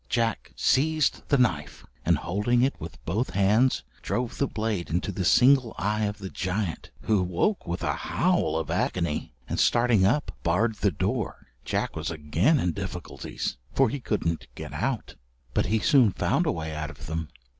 [0.09, 5.11] Jack seized the knife, and holding it with both his hands drove the blade into
[5.11, 10.03] the single eye of the giant, who woke with a howl of agony, and starting
[10.03, 11.45] up, barred the door.
[11.65, 15.13] Jack was again in difficulties, for he couldn't get out,
[15.53, 17.29] but he soon found a way out of them.